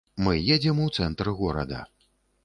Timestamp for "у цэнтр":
0.85-1.29